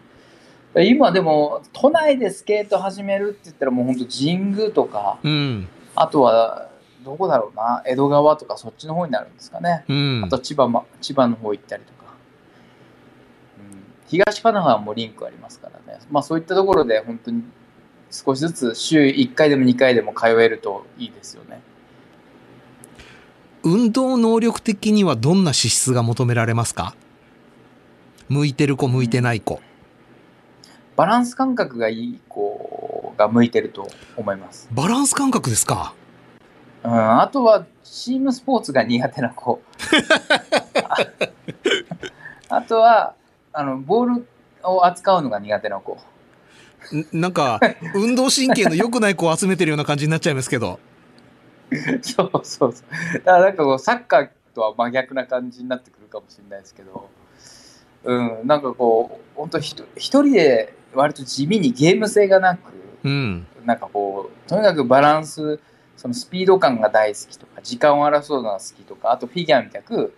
[0.89, 5.69] 今でも都内でスケート始めるって言ったらもう本当神宮とかうん。
[5.95, 6.71] あとは
[7.05, 9.85] どこだろうな江戸川とかそっちの方になるんですかね。
[9.89, 10.23] うん。
[10.25, 10.29] あ。
[10.29, 12.15] と千葉,、ま、千葉の方行ったりとか、
[13.59, 17.43] うん、東神奈川もリンクありますからね、まあ、そういったところで本当に
[18.11, 21.61] 少しずつ週1回でも2回でも通えるといいですよね。
[23.63, 26.95] 運動能力的にはどんな資質が求められますか？
[28.29, 29.61] 向いてる子、向いてない子。
[30.97, 34.69] バランス感覚がいい子が向いてると思います。
[34.73, 35.95] バランス感覚ですか？
[36.83, 39.61] うん、あとはチームスポーツが苦手な子。
[40.89, 40.97] あ
[42.57, 43.15] あとは
[43.53, 44.27] あのボール
[44.65, 45.99] を扱うのが苦手な子。
[46.95, 47.61] んなんか、
[47.95, 50.79] 運動神経の良くない子を集めてるような感じになっちゃいますけど。
[52.03, 53.19] そうそうそう。
[53.19, 57.09] だからなんかこう、サッカーとは真逆な感じになってくるかもしれないですけど、
[58.05, 62.73] うん、なんかこう、本当一人で割と地味にゲーム性がなく、
[63.05, 63.47] うん。
[63.65, 65.61] なんかこう、とにかくバランス、
[65.97, 70.15] そのスピード感が大好きとか、時間を争うのが好きとか、あとフィギュアみたく、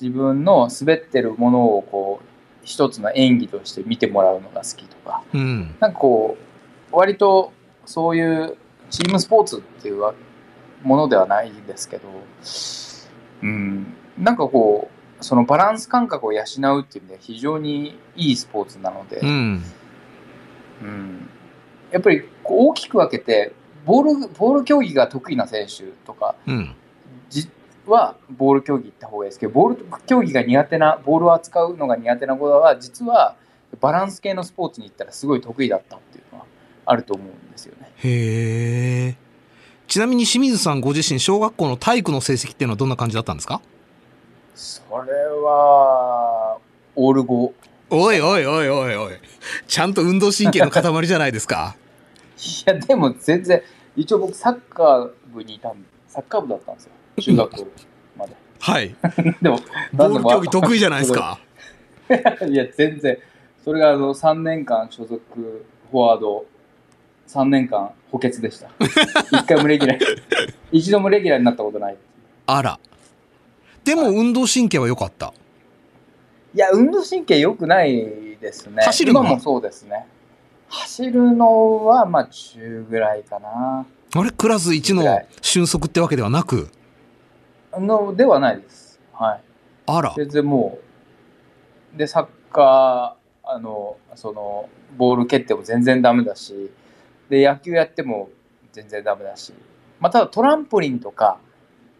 [0.00, 2.29] 自分の滑ってるものをこう、
[2.62, 5.74] 一つの演技として見てもらうのが好きとか、うん。
[5.80, 6.36] なんかこ
[6.92, 7.52] う、割と
[7.86, 8.56] そういう
[8.90, 10.14] チームスポーツっていうわ
[10.82, 12.08] ものではないんですけど、
[13.42, 19.62] うん、なんかこう、そのバランス感覚を養うっていう意味では非常にいいスポーツなので、うん。
[20.82, 21.30] うん
[21.90, 23.52] やっぱり大きく分けて、
[23.84, 26.74] ボール、ボール競技が得意な選手とかうん。
[27.90, 33.34] じはボール競技行った方がいいですけど、ボール競技が苦手な、ボールを扱うのが苦手な子は、実は
[33.80, 36.46] バランス系のスポーツに行ったらすごい得意だったっていうのは
[36.86, 37.90] あると思うんですよね。
[37.96, 39.16] へえ。
[39.86, 43.60] ちなみに清水さんご自身、小学校の体育の成績っていうのはどんな感じだったんですか？
[44.54, 46.58] それは、
[46.94, 47.52] オール5。
[47.92, 49.14] おいおいおいおいおい。
[49.66, 51.74] ちゃんと運動神経の塊じゃないですか？
[52.38, 53.62] いや、でも全然、
[53.96, 56.92] 一応僕サッカー部にいたんサッカー部だったんですよ。
[57.20, 57.66] 中学校
[58.16, 58.34] まで。
[58.58, 58.94] はい。
[59.42, 59.58] でも、
[59.92, 61.38] ボール競技得意じゃないですか？
[62.48, 63.18] いや、全然。
[63.64, 65.20] それがあの3年間所属
[65.90, 66.46] フォワード、
[67.28, 68.68] 3年間補欠でした。
[69.36, 70.00] 一回もレギュラー、
[70.72, 71.96] 一度もレギュラーになったことない。
[72.46, 72.78] あら。
[73.84, 75.32] でも運動神経は良かった。
[76.54, 78.82] いや、運動神経良くないですね。
[78.82, 80.06] 走るのもそうですね。
[80.68, 83.86] 走るのは、まあ、中ぐらいかな。
[84.14, 84.30] あれ？
[84.32, 85.04] クラス1の
[85.40, 86.68] 俊足ってわけではなく、
[87.78, 88.98] のではないです。
[89.12, 89.40] はい。
[89.86, 90.12] あら。
[90.16, 90.78] 全然も
[91.94, 96.70] う、で、サッカー、あの、その、ボール蹴っても全然ダメだし、
[97.28, 98.30] で、野球やっても
[98.72, 99.52] 全然ダメだし、
[100.00, 101.38] まあ、ただトランポリンとか、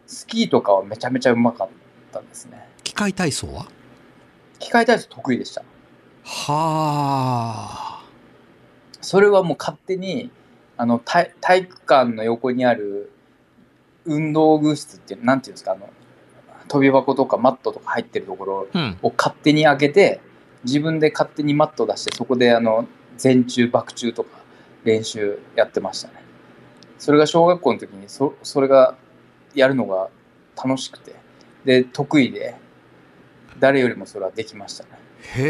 [0.07, 1.69] スキーとかはめちゃめちゃうまかっ
[2.11, 2.67] たですね。
[2.83, 3.67] 機械体操は？
[4.59, 5.61] 機械体操得意でした。
[5.61, 5.65] は
[7.99, 8.03] あ。
[8.99, 10.31] それはもう勝手に、
[10.77, 13.10] あの、体体育館の横にある
[14.05, 15.89] 運動具室っていう、なんていうんですか、あの、
[16.71, 18.97] 飛び箱とかマットとか入ってるところうん。
[19.01, 20.21] を勝手に開けて
[20.63, 22.87] 自分で勝手にマット出してそこであの
[23.21, 24.29] 前中爆中とか
[24.85, 26.13] 練習やってましたね
[26.97, 28.95] それが小学校の時にそそれが
[29.53, 30.09] やるのが
[30.55, 31.13] 楽しくて
[31.65, 32.55] で得意で
[33.59, 34.89] 誰よりもそれはできましたね
[35.35, 35.43] へ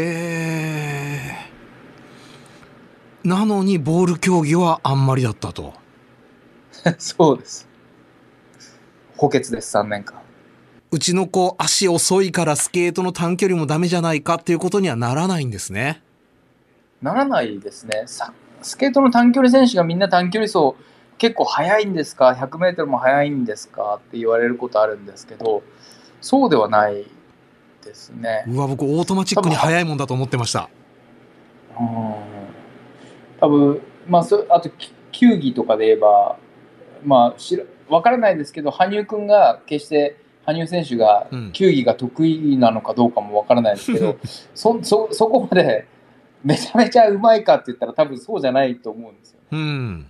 [3.24, 3.28] え。
[3.28, 5.74] なのにボール競技はあんまりだったと。
[6.98, 7.68] そうです
[9.22, 10.20] 補欠です3年間
[10.90, 16.02] うちの子足遅いからスケートの短距離もダメじゃないかっていうことにはならないんですね。
[17.00, 18.32] ならないですねさ
[18.62, 20.74] スケートの短距離選手がみんな短距離走
[21.18, 24.00] 結構速いんですか？100m も速いんですか？
[24.06, 25.62] って言われることあるんですけど
[26.20, 27.06] そうではない
[27.84, 28.44] ですね。
[28.48, 30.68] うわ、僕オートマチックに速いもんだと思ってました。
[31.78, 32.14] うん
[33.40, 36.36] 多分まあそあとき球技とかで言えば
[37.04, 44.16] まあしら分からないですけど羽生君が決して羽生選手がうん球技が得意なのかどうかも分からないですけど、
[44.54, 45.86] そそそこまで
[46.42, 49.38] めちゃめちゃうまいかって言ったら多分そうじゃないと思うんですよ。
[49.52, 50.06] うん。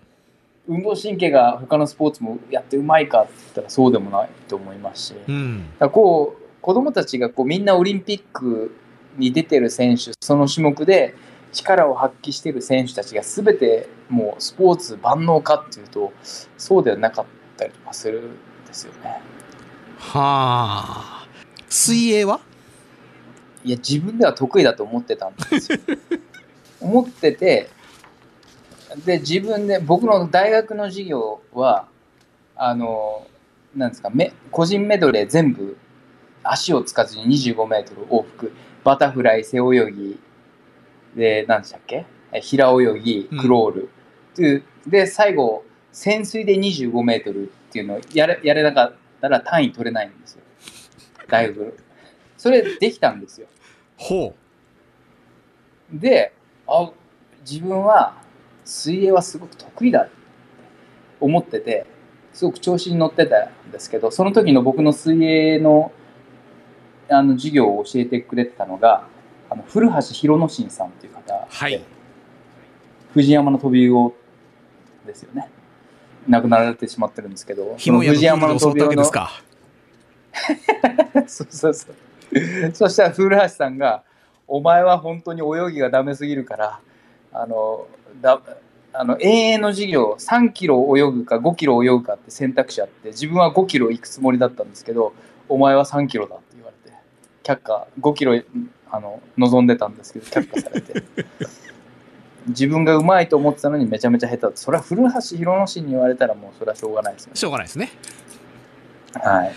[0.68, 5.66] 運動神経が他のスポーツもやってうまいかって言ったらそうでもないと思いますし、うん。
[5.79, 8.75] らこう子供たちがこうみんなオリンピック
[9.18, 11.14] に出てる選手その種目で
[11.53, 16.12] 力を発揮してる選手たちが全てもうスポーツ万能かっていうと
[16.57, 18.22] そうではなかったりとかするん
[18.66, 19.20] ですよね。
[19.98, 21.27] はあ。
[21.68, 22.40] 水泳は？
[23.64, 25.79] いや自分では得意だと思ってたんですよ。
[26.81, 27.70] 思ってて
[29.07, 31.87] で自分で僕の大学の授業は
[32.57, 33.27] あの
[33.75, 35.77] なんですかめ個人メドレー全部
[36.42, 38.53] 足をつかずに25メートル往復
[38.85, 40.18] バタフライ背泳ぎ
[41.14, 42.05] で何でしたっけ？
[42.33, 43.90] え平泳ぎクロール、
[44.57, 50.42] うで最後潜水で25メートルっていうのをやれやれなかったら単位取れないんですよ。
[51.28, 51.78] 大学
[52.37, 53.46] それできたんですよ。
[53.96, 54.35] ほ
[55.92, 56.33] で
[56.66, 56.90] あ
[57.48, 58.16] 自分は
[58.64, 60.22] 水泳はすごく得意だって
[61.20, 61.87] 思ってて
[62.33, 65.92] すごく調子に乗ってたんですけどその時の僕の水泳の
[67.09, 69.07] あの授業を教えてくれてたのが
[69.50, 71.85] あの古橋博之進さんっていう方で、はい。
[73.12, 74.14] 藤山の飛び魚
[75.07, 75.50] ですよね
[76.28, 79.42] 亡くなられてしまってるんですけど藤山の教わったわけ飛び魚のですか。
[81.28, 81.94] そうそうそう。
[82.72, 84.02] そしたら古橋さんが、
[84.48, 86.80] お前は本当に泳ぎがダメすぎるから、
[87.32, 87.87] あの、
[88.20, 88.40] だ
[88.94, 95.14] あの永遠の授業、3キロ泳ぐか5キロ泳ぐかって選択肢あって、自分は5キロ行くつもりだったんですけど、
[95.48, 96.96] お前は3キロだって言われて、
[97.42, 98.38] 却下、5キロ
[98.90, 101.02] あの望んでたんですけど、却下されて。
[102.48, 104.52] 自分がうまいと思ってたのにめちゃめちゃ下手だ。
[104.55, 107.37] それは古橋博之進に言われたらもうそれはしょうがないですよね。
[107.37, 107.90] しょうがないですね。
[109.14, 109.52] はい。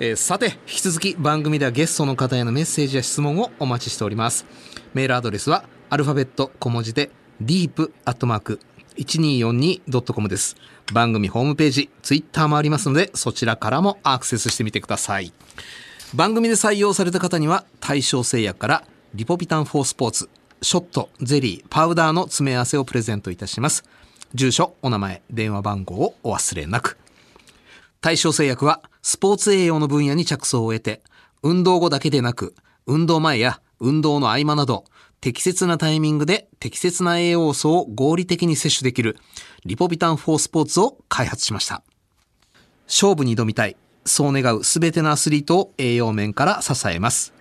[0.00, 4.46] えーさて、引き続き番組ではゲストの方へのメッセージや質問をお待ちしております。
[4.94, 7.10] メールアドレスはアルファベット小文字で
[7.42, 10.56] deep.1242.com です。
[10.92, 15.32] 番組ホームページ、ツイッターもありますので、そちらからもアクセスしてみてください。
[16.14, 20.28] 番組で採用された方には大正製薬からリポビタン4スポーツ
[20.62, 23.82] ショットゼリーパウダーの詰め合わせをプレゼントいたします。
[24.32, 26.98] 住所お名前電話番号をお忘れなく。
[28.00, 31.02] 大正製薬はスポーツ栄養の分野に着想を得て
[31.42, 32.54] 運動後だけでなく
[32.86, 34.84] 運動前や運動の合間など
[35.20, 39.18] 適切なタイミングで適切な栄養素を合理的に摂取できる
[39.64, 41.82] リポビタン4スポーツを開発しました。
[42.86, 47.34] 勝負に挑みたいそう願う全てのアスリートを栄養面から支えます。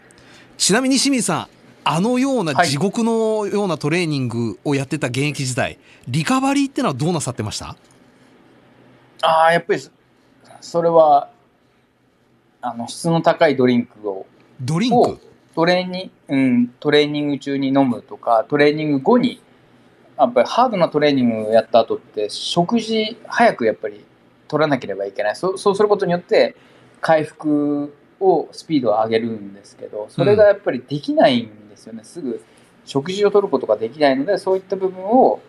[0.58, 2.68] ちなみに清水さんあのようなはい。
[2.68, 7.76] 地獄のようなトレーニングをやってた現役時代、リカバリーってのはどうなさってました？
[9.24, 9.90] ああ、やっぱりそ
[10.62, 11.30] それは
[12.62, 14.28] あの質の高いドリンクを
[14.62, 15.20] ドリンをク
[15.56, 19.42] トレーニング、うん、トレーニング中に飲むとかトレーニング後に
[20.20, 24.06] やっぱりハードなトレーニングをやった後って食事早くやっぱり
[24.48, 25.36] 取らなければいけない。
[25.36, 26.56] そうそうすることによって
[27.00, 32.44] 回復をスピードを上げるんですけどそれがやっぱりできないんですよね、すぐ
[32.86, 35.40] 食事を取ることができないのでそういった部分を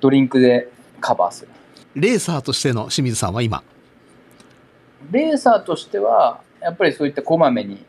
[0.00, 0.68] ドリンクで
[1.00, 1.50] カバーする
[1.94, 3.62] レーサーとしての清水さんは今？
[5.10, 7.84] レーサーとしてはやっぱりそういったこまめに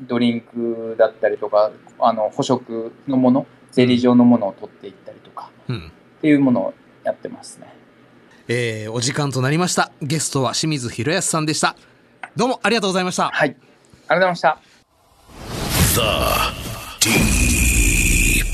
[0.00, 5.92] ドリンクだったりとかあの捕食のものゼリー状のものを取っていったりとかうん。
[6.18, 6.74] っていうものを
[7.04, 7.72] やってますね
[8.48, 9.90] えー、お時間となりました。
[10.00, 11.76] ゲストは清水博康さんでした。
[12.36, 13.30] どうもありがとうございました。
[13.30, 13.56] はい
[14.08, 14.60] ありがとうございま
[16.54, 16.65] した
[17.06, 18.46] The Deep.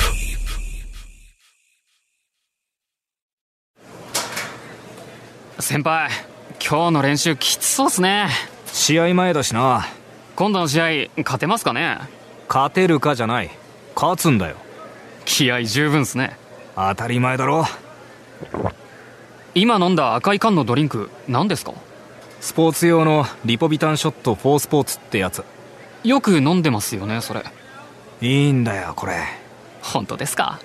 [5.58, 6.10] 先輩
[6.62, 8.28] 今日の練習きつそうっすね。
[8.66, 9.86] 試合前だしな。
[10.36, 10.84] 今度の試合
[11.22, 11.98] 勝てますかね？
[12.46, 13.50] 勝てるかじゃない。
[13.94, 14.56] 勝つんだよ。
[15.24, 16.36] 気合十分っすね。
[16.76, 17.64] 当たり前だろ。
[19.54, 21.72] 今飲んだ赤い缶のドリンク何ですか？
[22.42, 25.42] スポーツ用のリポビタンショット4スポーツってやつ。
[26.04, 27.44] よく飲んでますよねそれ
[28.22, 29.14] いいんだよこれ。
[29.82, 30.60] 本当ですか？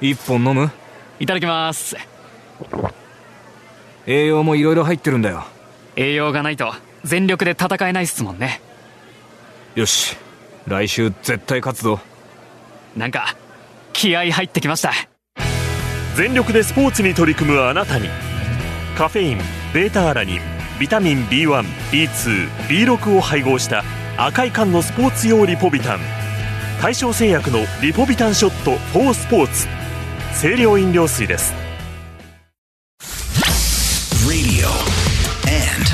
[0.00, 0.72] 一本飲む？
[1.20, 1.96] いただきます。
[4.08, 5.44] 栄養もいろいろ入ってるんだよ。
[5.94, 8.60] 栄養がないと全力で戦えないっすもんね。
[9.76, 10.16] よし。
[10.66, 12.00] 来週絶対勝つぞ。
[12.96, 13.36] なんか
[13.92, 14.92] 気合入ってきました。
[16.16, 18.08] 全力でスポーツに取り組むあなたに
[18.98, 19.38] カフェイン
[19.72, 20.40] ベータアラニン
[20.80, 23.84] ビタミン B1B2B6 を配合した
[24.16, 26.00] 赤い缶のスポーツ用リポビタン
[26.80, 29.66] 大正製薬のリポビタンショット4スポーツ
[30.38, 31.54] 清涼飲料水です
[34.28, 34.68] Radio
[35.48, 35.86] and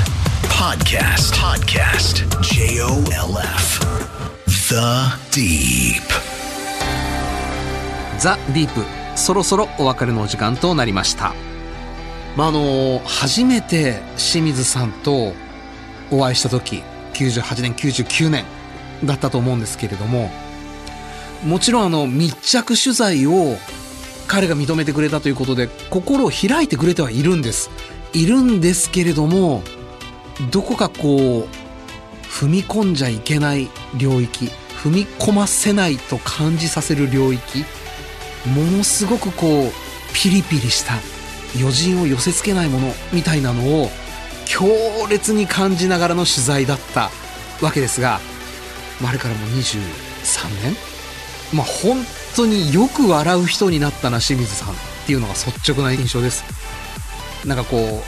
[0.49, 1.33] podcast.
[1.35, 2.27] Podcast.
[2.41, 3.79] J O L F.
[4.47, 4.75] The
[5.31, 6.01] Deep.
[8.19, 8.83] ザ・ディープ
[9.17, 11.33] そろそろお別れのお時間となりました
[12.35, 15.33] まああの初めて清水さんと
[16.11, 18.45] お会いした時98年99年
[19.05, 20.29] だったと思うんですけれども
[21.45, 23.57] もちろんあの密着取材を
[24.27, 27.69] 彼が認めてくれたということで心を開いてくれてはいるんです。
[28.13, 29.63] いるんですけれども
[30.51, 31.47] どこかこう
[32.27, 34.49] 踏み込んじゃいけない領域
[34.83, 37.65] 踏み込ませないと感じさせる領域
[38.45, 39.71] ものすごくこう
[40.13, 40.93] ピリピリした
[41.55, 43.89] 余人を寄せ付けないものみたいなのを
[44.45, 44.67] 強
[45.09, 47.09] 烈に感じながらの取材だった
[47.61, 48.19] わけですが、
[49.01, 49.79] まあ、あれからもう23
[50.63, 50.92] 年
[51.53, 52.03] まあ本
[52.35, 54.73] 当によく笑う人になったな清水さんっ
[55.05, 56.43] ていうのが率直な印象です。
[57.45, 58.03] なんかこ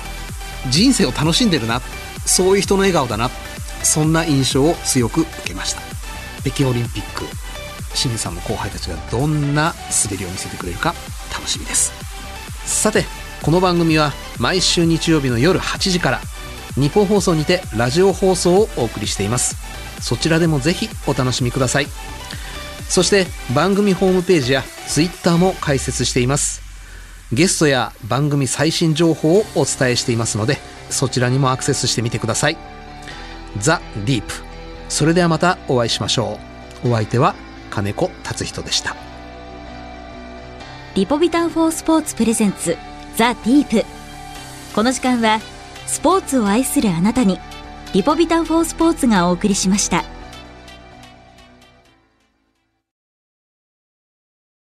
[0.68, 1.82] う人生を楽しんでるな
[2.26, 3.30] そういう人の笑顔だな
[3.84, 5.82] そんな印象を強く受けました。
[6.42, 7.26] 北京オリンピック
[7.94, 9.74] 清水さんの後輩たちがどんな
[10.04, 10.94] 滑りを見せてくれるか
[11.34, 11.92] 楽しみです。
[12.66, 13.06] さて
[13.42, 16.22] この番組は毎週日曜日の夜8時から
[16.76, 19.56] 日本放送にてラジオ放送をお送りしています。
[20.02, 21.88] そちらでもぜひお楽しみください。
[22.90, 26.62] そして番組ホームページやツイッターも開設しています。
[27.34, 30.60] ゲストや番組最新情報をお伝えしていますので
[30.90, 32.58] そちらにもアクセスしてみてください。
[33.58, 34.34] ザ・ディープ。
[34.90, 36.40] それではまたお会いしましょ
[36.84, 36.90] う。
[36.90, 37.36] お相手は
[37.70, 38.96] 金子達人でした。
[40.94, 42.78] リポビタン4スポーツプレゼンツ
[43.18, 43.86] ザ・ディープ。
[44.74, 45.40] この時間は
[45.88, 47.40] スポーツを愛するあなたに
[47.94, 50.04] リポビタン4スポーツがお送りしました。